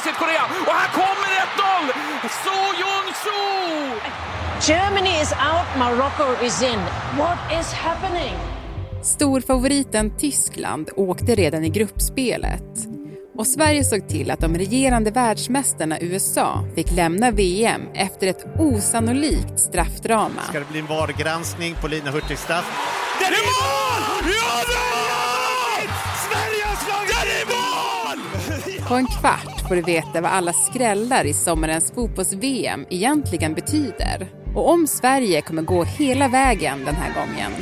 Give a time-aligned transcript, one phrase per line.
[0.00, 0.44] för Sydkorea.
[0.66, 2.28] Och här kommer 1-0!
[2.44, 4.00] So Jun-Soo!
[4.72, 6.80] Germany is out, Morocco is in.
[7.18, 8.34] What is happening?
[9.02, 12.62] Storfavoriten Tyskland åkte redan i gruppspelet.
[13.38, 19.60] Och Sverige såg till att de regerande världsmästarna USA fick lämna VM efter ett osannolikt
[19.60, 20.42] straffdrama.
[20.48, 22.66] Ska det bli en VAR-granskning på Lina Hurtigs straff?
[23.18, 24.32] Det är mål!
[24.32, 25.05] Ja, det är
[28.88, 34.28] På en kvart får du veta vad alla skrällar i sommarens fotbolls-VM egentligen betyder.
[34.54, 37.52] Och om Sverige kommer gå hela vägen den här gången.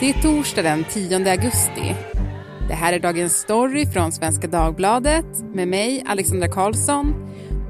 [0.00, 1.94] Det är torsdag den 10 augusti.
[2.68, 7.14] Det här är dagens story från Svenska Dagbladet med mig, Alexandra Karlsson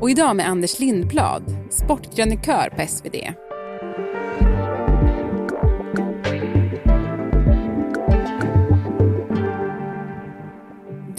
[0.00, 3.16] och idag med Anders Lindblad, sportkrönikör på SvD.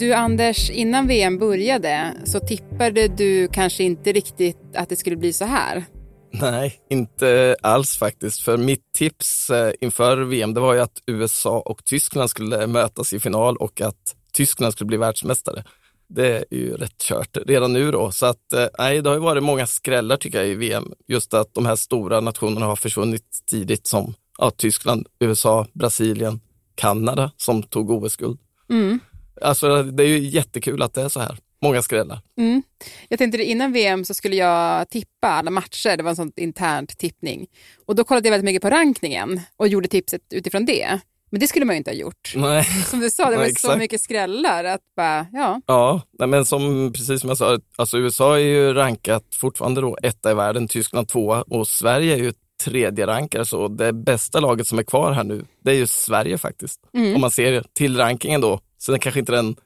[0.02, 5.32] Du Anders, innan VM började så tippade du kanske inte riktigt att det skulle bli
[5.32, 5.84] så här.
[6.32, 8.40] Nej, inte alls faktiskt.
[8.40, 13.12] För mitt tips eh, inför VM det var ju att USA och Tyskland skulle mötas
[13.12, 15.64] i final och att Tyskland skulle bli världsmästare.
[16.08, 18.10] Det är ju rätt kört redan nu då.
[18.10, 20.92] Så att, eh, nej, det har ju varit många skrällar tycker jag i VM.
[21.08, 26.40] Just att de här stora nationerna har försvunnit tidigt som ja, Tyskland, USA, Brasilien,
[26.74, 28.38] Kanada som tog OS-guld.
[28.70, 29.00] Mm.
[29.42, 31.38] Alltså det är ju jättekul att det är så här.
[31.62, 32.20] Många skrällar.
[32.38, 32.62] Mm.
[33.08, 36.98] Jag tänkte innan VM så skulle jag tippa alla matcher, det var en sån internt
[36.98, 37.46] tippning.
[37.86, 41.00] Och då kollade jag väldigt mycket på rankningen och gjorde tipset utifrån det.
[41.30, 42.32] Men det skulle man ju inte ha gjort.
[42.36, 42.64] Nej.
[42.64, 45.60] Som du sa, det var Nej, så mycket skrällar att bara, ja.
[45.66, 50.30] Ja, men som, precis som jag sa, alltså USA är ju rankat fortfarande då etta
[50.30, 52.32] i världen, Tyskland tvåa och Sverige är ju
[52.64, 56.38] tredje rankare så det bästa laget som är kvar här nu, det är ju Sverige
[56.38, 56.80] faktiskt.
[56.94, 57.14] Mm.
[57.14, 59.56] Om man ser till rankingen då, så den kanske inte den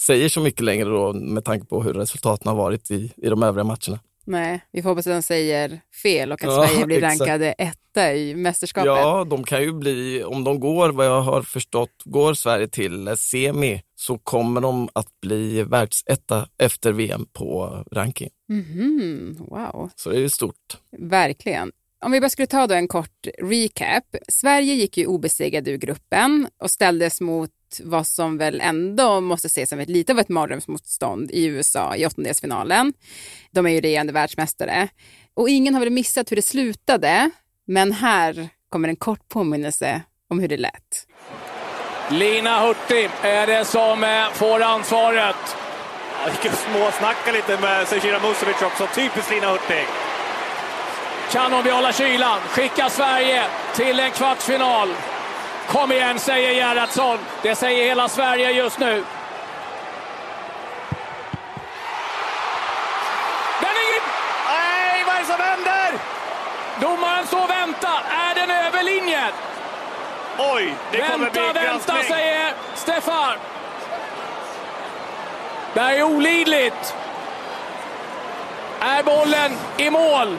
[0.00, 3.42] säger så mycket längre då med tanke på hur resultaten har varit i, i de
[3.42, 4.00] övriga matcherna.
[4.24, 7.20] Nej, vi får hoppas att de säger fel och att Ja, Sverige blir exakt.
[7.20, 8.86] rankade etta i mästerskapet.
[8.86, 13.16] Ja, de kan ju bli, om de går, vad jag har förstått, går Sverige till
[13.16, 18.30] semi så kommer de att bli världsetta efter VM på ranking.
[18.48, 19.90] Mhm, wow.
[19.96, 20.78] Så det är ju stort.
[20.98, 21.72] Verkligen.
[22.04, 24.04] Om vi bara skulle ta då en kort recap.
[24.28, 27.50] Sverige gick ju obesegrade ur gruppen och ställdes mot
[27.82, 32.06] vad som väl ändå måste ses som ett lite av ett mardrömsmotstånd i USA i
[32.06, 32.92] åttondelsfinalen.
[33.50, 34.88] De är ju regerande världsmästare.
[35.34, 37.30] Och ingen har väl missat hur det slutade,
[37.66, 41.06] men här kommer en kort påminnelse om hur det lät.
[42.10, 45.56] Lina Hurtig är det som eh, får ansvaret.
[46.24, 48.88] Jag gick och småsnackade lite med Zecira Musovic också.
[48.94, 50.11] Typiskt Lina Hurtig.
[51.32, 52.40] Kan hon behålla kylan?
[52.48, 53.44] Skicka Sverige
[53.74, 54.88] till en kvartsfinal.
[55.68, 57.18] Kom igen, säger Gerhardsson.
[57.42, 59.04] Det säger hela Sverige just nu.
[63.60, 64.02] Den är in!
[64.48, 65.92] Nej, vad är det som händer?
[66.80, 68.02] Domaren står och väntar.
[68.30, 69.32] Är den över linjen?
[70.38, 72.02] Oj, det kommer Vänta, bli vänta, granskning.
[72.18, 73.32] säger Stefan.
[75.74, 76.94] Det här är olidligt.
[78.80, 80.38] Är bollen i mål?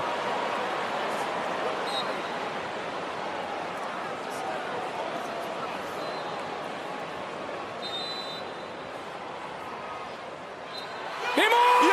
[11.36, 11.90] Det är mål!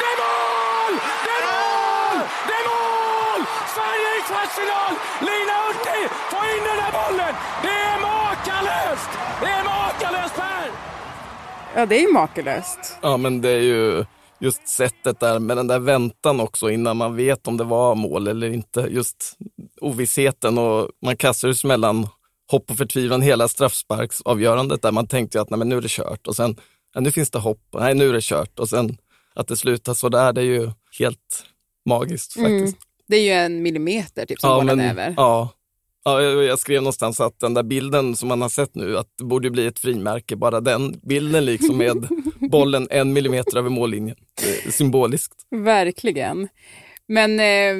[0.00, 0.92] Det är mål!
[1.24, 2.20] Det är mål!
[2.48, 3.40] Det är mål!
[3.74, 4.92] Sverige i kvartsfinal!
[5.20, 7.34] Lina Hurtig får in den här bollen!
[7.62, 9.10] Det är makalöst!
[9.40, 10.70] Det är makalöst, Per!
[11.74, 12.98] Ja, det är ju makalöst.
[13.02, 14.04] Ja, men det är ju
[14.40, 18.28] just sättet där med den där väntan också innan man vet om det var mål
[18.28, 18.80] eller inte.
[18.90, 19.36] Just
[19.80, 22.08] ovissheten och man kastades mellan
[22.50, 26.26] hopp och förtvivlan hela straffsparksavgörandet där man tänkte att nej, men nu är det kört
[26.26, 26.56] och sen
[26.94, 28.98] ja, nu finns det hopp, nej nu är det kört och sen
[29.34, 31.44] att det slutar så där, det är ju helt
[31.88, 32.76] magiskt faktiskt.
[33.08, 35.14] Det är ju en millimeter typ som bollen är över.
[35.16, 35.48] Ja,
[36.12, 39.24] ja jag, skrev någonstans att den där bilden som man har sett nu, att det
[39.24, 42.08] borde bli ett frimärke, bara den bilden liksom med
[42.50, 44.16] bollen en millimeter över mållinjen.
[44.70, 45.34] Symboliskt.
[45.50, 46.48] Verkligen.
[47.08, 47.76] Men eh,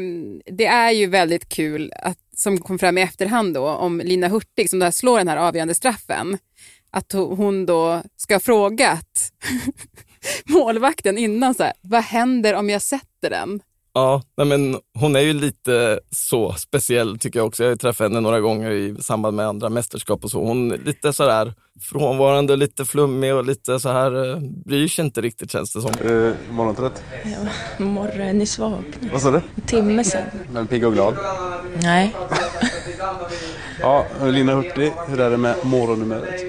[0.57, 4.71] det är ju väldigt kul att, som kom fram i efterhand då, om Lina Hurtig
[4.71, 6.39] som då slår den här avgörande straffen,
[6.91, 9.33] att ho- hon då ska ha frågat
[10.45, 13.61] målvakten innan så här, vad händer om jag sätter den?
[13.97, 17.63] Ja, nej men hon är ju lite så speciell tycker jag också.
[17.63, 20.45] Jag har ju träffat henne några gånger i samband med andra mästerskap och så.
[20.45, 25.21] Hon är lite sådär frånvarande, lite flummig och lite så här eh, bryr sig inte
[25.21, 25.91] riktigt känns det som.
[25.91, 27.03] Eh, morgontrött?
[27.79, 28.85] Morgon är svag.
[29.13, 29.37] Vad sa du?
[29.37, 30.23] En timme sen.
[30.53, 31.15] Men pigg och glad?
[31.83, 32.17] Nej.
[33.81, 36.41] Ja, Lina Hurtig, hur är det med morgonnumret?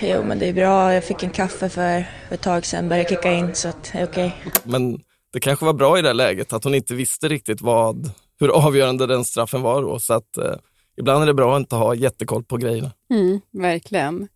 [0.00, 0.94] Jo, men det är bra.
[0.94, 4.04] Jag fick en kaffe för ett tag sedan, började kicka in så att det är
[4.04, 4.36] okej.
[4.64, 4.98] Men
[5.34, 8.10] det kanske var bra i det läget att hon inte visste riktigt vad,
[8.40, 10.00] hur avgörande den straffen var då.
[10.00, 10.54] Så att eh,
[10.96, 12.90] ibland är det bra att inte ha jättekoll på grejerna.
[13.10, 14.28] Mm, verkligen.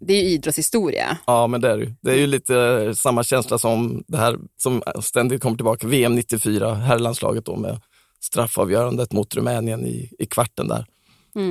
[0.00, 1.18] Det är ju idrottshistoria.
[1.26, 1.94] Ja, men det är det ju.
[2.00, 6.74] Det är ju lite samma känsla som det här som ständigt kommer tillbaka, VM 94,
[6.74, 7.80] herrlandslaget då med
[8.20, 10.86] straffavgörandet mot Rumänien i, i kvarten där.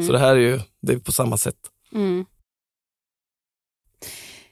[0.07, 1.55] Så det här är ju det är på samma sätt.
[1.93, 2.25] Mm.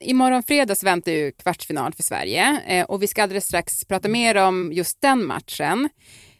[0.01, 4.35] Imorgon fredags väntar ju kvartsfinal för Sverige eh, och vi ska alldeles strax prata mer
[4.35, 5.89] om just den matchen.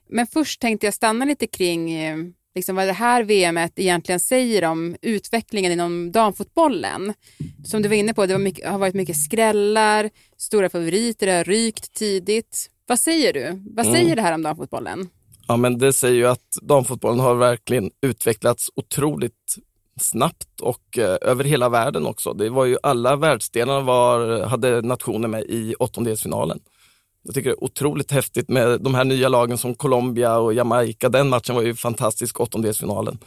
[0.10, 2.18] Men först tänkte jag stanna lite kring eh,
[2.56, 7.14] liksom vad det här VMet egentligen säger om utvecklingen inom damfotbollen.
[7.66, 11.94] Som du var inne på, det mycket, har varit mycket skrällar, stora favoriter, har rykt
[11.94, 12.68] tidigt.
[12.88, 13.62] Vad säger du?
[13.76, 15.10] Vad säger det här om damfotbollen?
[15.48, 19.56] Ja, men det säger ju att damfotbollen har verkligen utvecklats otroligt
[20.02, 22.34] snabbt och eh, över hela världen också.
[22.34, 26.60] Det var ju alla världsdelar var, hade nationer med i åttondelsfinalen.
[27.24, 31.10] Jag tycker det är otroligt häftigt med de här nya lagen som Colombia och Jamaica.
[31.10, 33.18] Den matchen var ju fantastisk, åttondelsfinalen.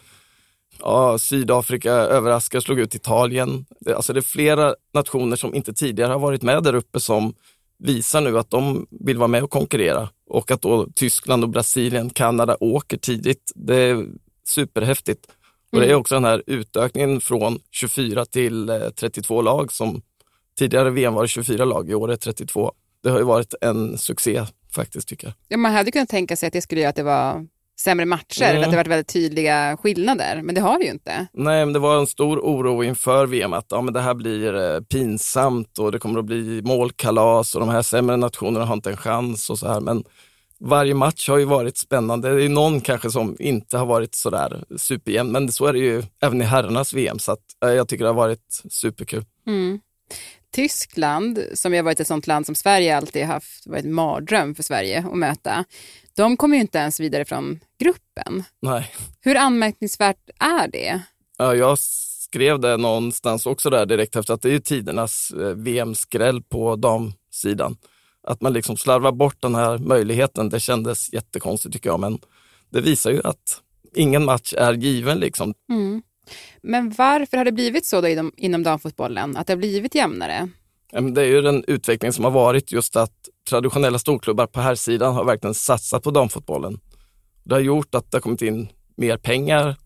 [0.80, 3.66] Ja, Sydafrika överraskade, slog ut Italien.
[3.80, 7.34] Det, alltså det är flera nationer som inte tidigare har varit med där uppe som
[7.78, 12.10] visar nu att de vill vara med och konkurrera och att då Tyskland och Brasilien,
[12.10, 13.52] Kanada åker tidigt.
[13.54, 14.06] Det är
[14.46, 15.26] superhäftigt.
[15.74, 20.02] Och det är också den här utökningen från 24 till eh, 32 lag som
[20.58, 22.72] tidigare VM var det 24 lag, i år är det 32.
[23.02, 24.44] Det har ju varit en succé
[24.74, 25.34] faktiskt tycker jag.
[25.48, 27.46] Ja, man hade kunnat tänka sig att det skulle göra att det var
[27.80, 28.56] sämre matcher, Mm.
[28.56, 31.26] eller att det varit väldigt tydliga skillnader, men det har det ju inte.
[31.32, 34.54] Nej, men det var en stor oro inför VM att ja, men det här blir
[34.74, 38.90] eh, pinsamt och det kommer att bli målkalas och de här sämre nationerna har inte
[38.90, 39.80] en chans och så här.
[39.80, 40.04] Men
[40.60, 42.34] varje match har ju varit spännande.
[42.34, 46.02] Det är någon kanske som inte har varit sådär superjämn, men så är det ju
[46.20, 49.24] även i herrarnas VM så att, eh, jag tycker det har varit superkul.
[50.54, 54.62] Tyskland, som ju varit ett sånt land som Sverige alltid haft, varit en mardröm för
[54.62, 55.64] Sverige att möta,
[56.16, 58.44] de kommer ju inte ens vidare från gruppen.
[58.62, 58.94] Nej.
[59.20, 61.02] Hur anmärkningsvärt är det?
[61.38, 65.48] Ja, jag skrev det någonstans också där direkt efter att det är ju tidernas eh,
[65.48, 67.76] VM-skräll på damsidan.
[68.26, 72.18] Att man liksom slarvar bort den här möjligheten, det kändes jättekonstigt tycker jag, men
[72.70, 73.60] det visar ju att
[73.94, 75.54] ingen match är given liksom.
[76.62, 80.48] Men varför har det blivit så då inom, inom damfotbollen, att det har blivit jämnare?
[81.14, 85.14] Det är ju den utveckling som har varit just att traditionella storklubbar på här sidan
[85.14, 86.80] har verkligen satsat på damfotbollen.
[87.44, 89.76] Det har gjort att det har kommit in mer pengar,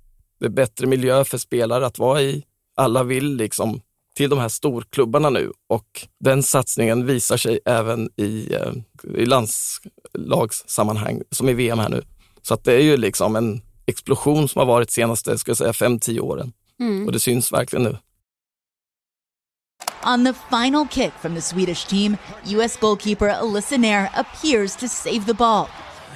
[0.40, 2.44] det är bättre miljö för spelare att vara i.
[2.76, 3.80] Alla vill liksom
[4.18, 8.72] till de här storklubbarna nu och den satsningen visar sig även i, eh,
[9.14, 12.02] i landslagssammanhang som i VM här nu.
[12.42, 15.72] Så att det är ju liksom en explosion som har varit senaste, ska jag säga,
[15.72, 16.52] fem, tio åren.
[17.06, 17.98] Och det syns verkligen nu.
[20.14, 22.16] On the final kick from the Swedish team,
[22.46, 22.78] U.S.
[22.80, 25.66] goalkeeper Alyssa Nair appears to save the ball.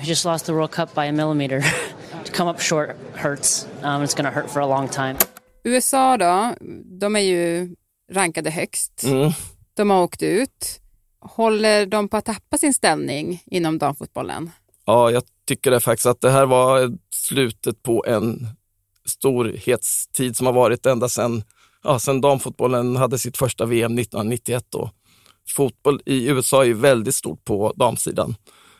[0.00, 1.64] We just lost the World Cup by a millimeter.
[2.24, 3.66] to come up short hurts.
[3.82, 5.16] Um, it's going to hurt for a long time.
[5.64, 6.54] USA då,
[7.00, 7.74] de är ju
[8.12, 9.04] rankade högst.
[9.04, 9.32] Mm.
[9.74, 10.80] De har åkt ut.
[11.20, 14.50] Håller de på att tappa sin ställning inom damfotbollen?
[14.84, 18.46] Ja, jag tycker det faktiskt att det här var slutet på en
[19.06, 21.44] storhetstid som har varit ända sedan
[21.84, 24.66] ja, sen damfotbollen hade sitt första VM 1991.
[24.68, 24.90] Då.
[25.56, 28.34] Fotboll i USA är väldigt stort på damsidan.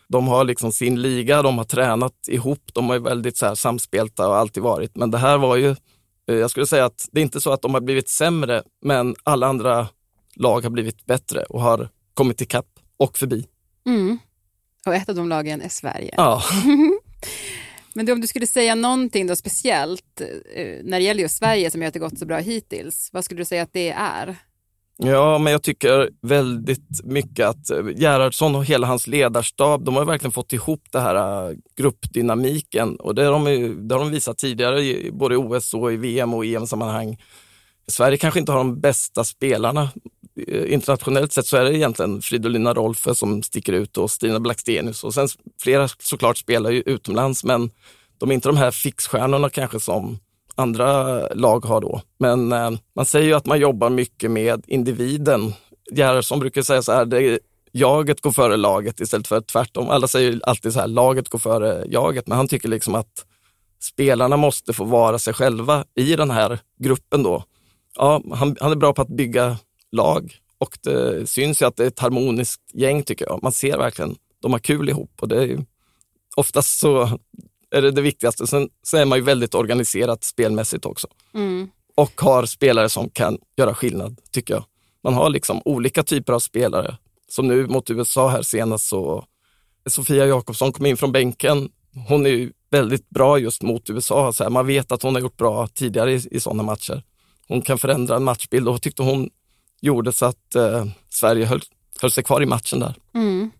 [0.09, 3.55] De har liksom sin liga, de har tränat ihop, de har ju väldigt så här
[3.55, 4.97] samspelta och alltid varit.
[4.97, 5.77] Men det här var ju,
[6.25, 9.47] jag skulle säga att det är inte så att de har blivit sämre, men alla
[9.47, 9.89] andra
[10.35, 13.47] lag har blivit bättre och har kommit ikapp och förbi.
[14.87, 16.15] Och ett av de lagen är Sverige.
[16.17, 16.43] Ja.
[17.95, 20.21] Men du, om du skulle säga någonting då speciellt
[20.55, 23.25] eh, när det gäller just Sverige som gör att det gått så bra hittills, vad
[23.25, 24.37] skulle du säga att det är?
[25.05, 30.05] Ja, men jag tycker väldigt mycket att eh, Gerhardsson och hela hans ledarstab, de har
[30.05, 33.45] verkligen fått ihop det här eh, gruppdynamiken och det har de,
[33.89, 37.19] det har de visat tidigare, både i OS och i VM och EM-sammanhang.
[37.87, 39.89] Sverige kanske inte har de bästa spelarna.
[40.49, 45.05] Eh, internationellt sett så är det egentligen Fridolina Rolfö som sticker ut och Stina Blackstenius
[45.05, 45.29] och sen
[45.63, 47.71] flera såklart spelar ju utomlands men
[48.19, 50.19] de är inte de här fixstjärnorna kanske som
[50.55, 52.01] andra lag har då.
[52.19, 55.53] Men eh, man säger ju att man jobbar mycket med individen.
[55.93, 57.39] Gerhardsson brukar säga så här, det
[57.73, 59.89] jaget går före laget istället för tvärtom.
[59.89, 63.27] Alla säger ju alltid så här, laget går före jaget, men han tycker liksom att
[63.81, 67.45] spelarna måste få vara sig själva i den här gruppen då.
[67.97, 69.57] Ja, han, han är bra på att bygga
[69.93, 73.43] lag och det syns ju att det är ett harmoniskt gäng tycker jag.
[73.43, 75.59] Man ser verkligen, de har kul ihop och det är ju,
[76.37, 77.19] oftast så
[77.73, 78.47] är det det viktigaste.
[78.47, 81.09] Sen så är man ju väldigt organiserat spelmässigt också.
[81.35, 81.69] Mm.
[81.95, 84.65] Och har spelare som kan göra skillnad, tycker jag.
[85.05, 86.97] Man har liksom olika typer av spelare.
[87.29, 89.25] Som nu mot USA här senast så
[89.87, 91.69] Sofia Jakobsson kom in från bänken.
[92.09, 94.33] Hon är ju väldigt bra just mot USA.
[94.33, 97.03] Så här, man vet att hon har gjort bra tidigare i, i sådana matcher.
[97.49, 99.31] Hon kan förändra en matchbild och tyckte hon
[99.81, 101.63] gjorde så att eh, Sverige höll,
[102.01, 102.95] höll sig kvar i matchen där.
[103.15, 103.51] Mm.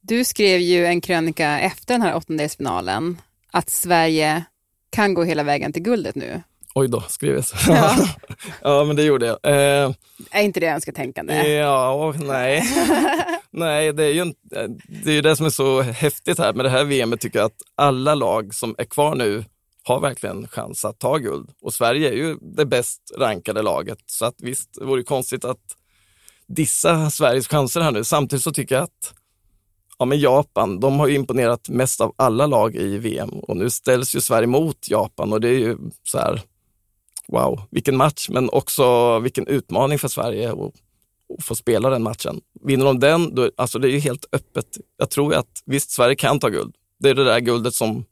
[0.00, 3.16] Du skrev ju en krönika efter den här åttondelsfinalen
[3.52, 4.44] att Sverige
[4.90, 6.42] kan gå hela vägen till guldet nu.
[6.74, 7.56] Oj då, skrev jag så.
[7.68, 8.08] Ja.
[8.62, 9.38] ja, men det gjorde jag.
[9.42, 9.92] Eh,
[10.30, 11.48] Är inte det önsketänkande?
[11.52, 12.62] ja, och nej.
[13.50, 14.66] nej, det är ju inte,
[15.04, 17.46] det är ju det som är så häftigt här med det här VMet tycker jag
[17.46, 19.44] att alla lag som är kvar nu
[19.84, 21.50] har verkligen chans att ta guld.
[21.62, 23.98] Och Sverige är ju det bäst rankade laget.
[24.06, 25.58] Så att visst, det vore konstigt att
[26.48, 28.04] dissa Sveriges chanser här nu.
[28.04, 29.14] Samtidigt så tycker jag att
[29.98, 33.70] ja, men Japan, de har ju imponerat mest av alla lag i VM och nu
[33.70, 36.42] ställs ju Sverige mot Japan och det är ju så här,
[37.28, 40.58] wow, vilken match, men också vilken utmaning för Sverige att,
[41.38, 42.40] att få spela den matchen.
[42.64, 44.66] Vinner de den, då, alltså det är ju helt öppet.
[44.96, 46.74] Jag tror att visst, Sverige kan ta guld.
[46.98, 48.04] Det är det där guldet som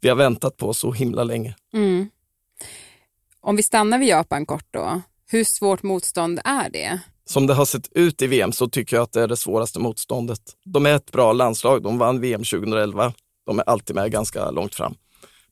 [0.00, 1.56] vi har väntat på så himla länge.
[1.74, 2.10] Mm.
[3.40, 7.00] Om vi stannar vid Japan kort då, hur svårt motstånd är det?
[7.24, 9.78] Som det har sett ut i VM så tycker jag att det är det svåraste
[9.78, 10.40] motståndet.
[10.64, 13.12] De är ett bra landslag, de vann VM 2011.
[13.46, 14.94] De är alltid med ganska långt fram.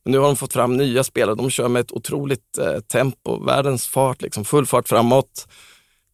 [0.03, 3.45] Men nu har de fått fram nya spelare, de kör med ett otroligt eh, tempo,
[3.45, 5.47] världens fart, liksom, full fart framåt.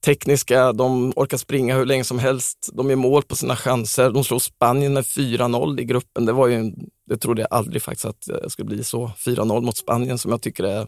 [0.05, 4.11] Tekniska, de orkar springa hur länge som helst, de gör mål på sina chanser.
[4.11, 6.25] De slår Spanien med 4-0 i gruppen.
[6.25, 6.75] Det, var ju, en-
[7.09, 9.11] det trodde jag aldrig faktiskt att det skulle bli så.
[9.25, 10.87] 4-0 mot Spanien som jag tycker är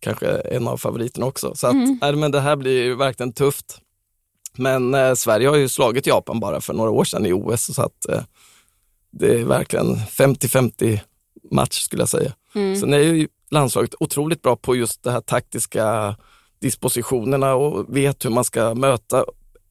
[0.00, 1.54] kanske en av favoriterna också.
[1.54, 3.78] Så att, nej, men det här blir verkligen tufft.
[4.58, 7.82] Men eh, Sverige har ju slagit Japan bara för några år sedan i OS så
[7.82, 8.22] att eh,
[9.10, 11.00] det är verkligen 50-50
[11.50, 12.32] match skulle jag säga.
[12.52, 16.16] Sen är ju landslaget otroligt bra på just det här taktiska
[16.58, 19.24] dispositionerna och vet hur man ska möta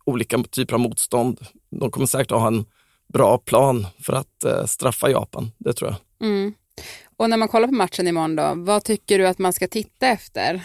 [0.06, 1.40] olika typer av motstånd.
[1.70, 2.66] De kommer säkert att ha en
[3.14, 6.28] bra plan för att eh, straffa Japan, det tror jag.
[6.28, 6.54] Mm.
[7.18, 10.08] Och när man kollar på matchen imorgon då, vad tycker du att man ska titta
[10.08, 10.62] efter?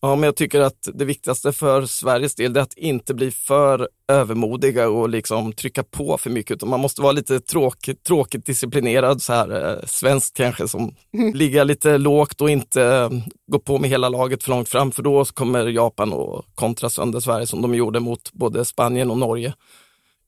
[0.00, 3.88] Ja, men jag tycker att det viktigaste för Sveriges del är att inte bli för
[4.08, 9.22] övermodiga och liksom trycka på för mycket, utan man måste vara lite tråkigt, tråkigt disciplinerad,
[9.22, 10.94] så här eh, svenskt kanske, som
[11.34, 13.10] ligga lite lågt och inte eh,
[13.52, 17.20] gå på med hela laget för långt fram, för då kommer Japan att kontra sönder
[17.20, 19.54] Sverige som de gjorde mot både Spanien och Norge.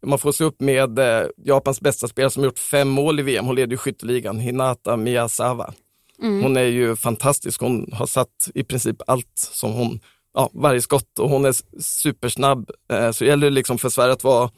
[0.07, 3.47] Man får se upp med eh, Japans bästa spelare som gjort fem mål i VM,
[3.47, 5.75] hon leder ju skytteligan, Hinata Miyazawa.
[6.43, 7.61] Hon är ju fantastisk.
[7.61, 10.01] Hon har satt i princip allt som hon,
[10.35, 12.71] ja, varje skott och hon är supersnabb.
[12.93, 14.51] Eh, så det gäller liksom för Sverige att vara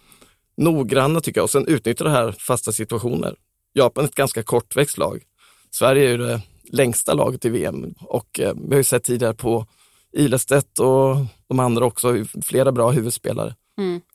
[0.57, 3.35] noggranna tycker jag och sen utnyttja det här fasta situationer.
[3.73, 5.23] Japan är ett ganska kortväxt lag.
[5.71, 6.41] Sverige är ju det
[6.73, 9.67] längsta laget i VM och eh, vi har ju sett tidigare på
[10.13, 11.17] Ilestedt och
[11.49, 13.55] de andra också, flera bra huvudspelare.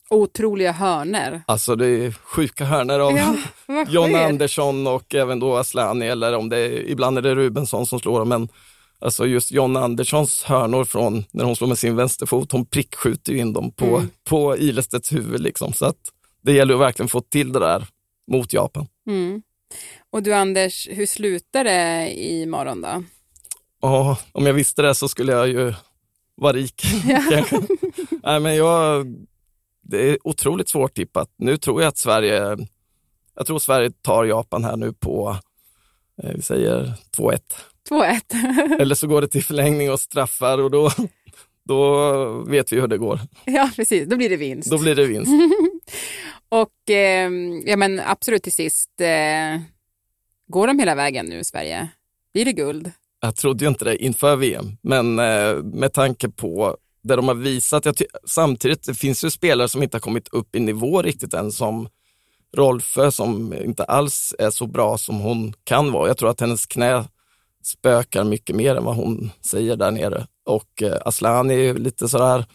[0.10, 1.42] Otroliga hörner.
[1.48, 3.36] Alltså det är sjuka hörnor av Ja,
[3.90, 4.16] John?
[4.16, 8.20] Andersson och även då Aslani eller om det är, ibland är det Rubensson som slår
[8.20, 8.30] dem.
[8.30, 8.50] Men
[9.00, 13.40] alltså just John Anderssons hörnor från när hon slår med sin vänsterfot, hon prickskjuter ju
[13.40, 14.10] in dem på, Mm.
[14.30, 15.42] på Ilestedts huvud.
[15.42, 15.74] Liksom.
[15.74, 15.98] Så att
[16.42, 17.86] det gäller att verkligen få till det där
[18.32, 18.88] mot Japan.
[19.10, 19.42] Mm.
[20.12, 23.04] Och du Anders, hur slutar det imorgon då?
[23.82, 25.74] Ja, om jag visste det så skulle jag ju
[26.36, 26.82] vara rik.
[27.32, 27.62] kanske.
[28.24, 29.06] Nej, men jag,
[29.90, 31.30] det är otroligt svårt tippat.
[31.38, 32.58] Nu tror jag att Sverige,
[33.36, 35.38] jag tror Sverige tar Japan här nu på,
[36.24, 37.40] eh, vi säger 2-1.
[37.90, 38.80] 2-1.
[38.80, 40.92] Eller så går det till förlängning och straffar och då,
[41.64, 43.20] då vet vi hur det går.
[43.46, 44.10] ja, precis.
[44.10, 44.72] Då blir det vinst.
[44.72, 45.32] Då blir det vinst.
[46.50, 47.32] Och eh,
[47.66, 49.62] ja, men absolut till sist, eh,
[50.48, 51.88] går de hela vägen nu, Sverige?
[52.34, 52.92] Blir det guld?
[53.20, 56.78] Jag trodde ju inte det inför VM, men eh, med tanke på
[57.08, 57.86] det de har visat.
[57.86, 57.96] Jag
[58.28, 61.90] samtidigt, det finns ju spelare som inte har kommit upp i nivå riktigt än, som
[62.58, 66.08] Rolfö som inte alls är så bra som hon kan vara.
[66.08, 67.04] Jag tror att hennes knä
[67.64, 70.28] spökar mycket mer än vad hon säger där nere.
[70.46, 72.46] Och eh, Asllani är ju lite sådär,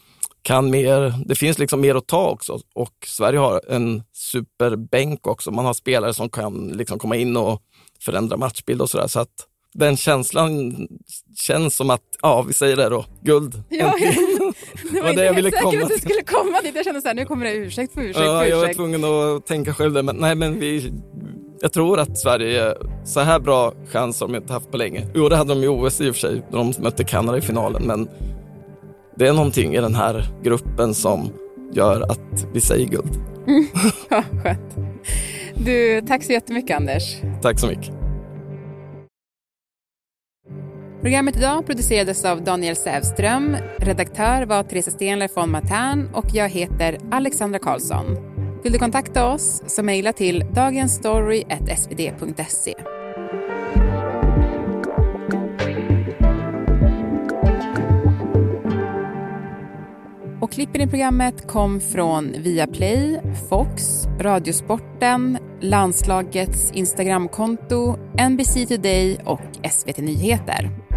[0.43, 1.15] kan mer.
[1.27, 5.51] Det finns liksom mer att ta också och Sverige har en superbänk också.
[5.51, 7.63] Man har spelare som kan liksom komma in och
[8.01, 9.07] förändra matchbild och sådär.
[9.07, 10.75] Så att den känslan
[11.41, 13.63] känns som att, ja vi säger det då, guld.
[13.69, 13.95] Ja,
[14.93, 16.73] det var det jag ville säker komma att du skulle komma dit.
[16.75, 18.77] Jag kände så här, nu kommer det ursäkt på ursäkt Ja, på jag var ursäkt.
[18.77, 20.93] tvungen att tänka själv där, men nej men vi,
[21.61, 22.75] jag tror att Sverige,
[23.05, 25.07] så här bra chans har de inte haft på länge.
[25.15, 27.41] Jo, det hade de i OS i och för sig, när de mötte Kanada i
[27.41, 28.09] finalen, men
[29.17, 31.33] det är någonting i den här gruppen som
[31.73, 33.21] gör att vi säger guld.
[34.09, 34.77] Ja, skönt.
[35.55, 37.17] Du, tack så jättemycket Anders.
[37.43, 38.02] Tack så mycket.
[41.03, 46.99] Programmet idag producerades av Daniel Sävström, redaktör var Teresa Stenler von Matern och jag heter
[47.11, 48.17] Alexandra Karlsson.
[48.63, 52.75] Vill du kontakta oss så mejla till dagensstory.svd.se.
[60.41, 67.97] Och klippen i programmet kom från Viaplay, Fox, Radiosporten, landslagets Instagramkonto,
[68.31, 69.41] NBC Today och
[69.71, 70.92] SVT Nyheter.